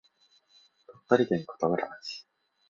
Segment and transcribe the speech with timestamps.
[1.09, 2.25] 鳥取県琴浦町